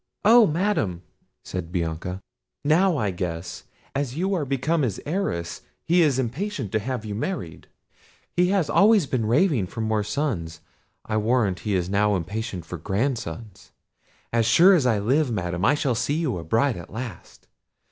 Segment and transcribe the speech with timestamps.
[0.25, 1.03] "Oh, Madam!"
[1.43, 2.21] said Bianca,
[2.65, 3.65] "now I guess.
[3.93, 7.67] As you are become his heiress, he is impatient to have you married:
[8.35, 10.59] he has always been raving for more sons;
[11.05, 13.73] I warrant he is now impatient for grandsons.
[14.33, 17.47] As sure as I live, Madam, I shall see you a bride at last.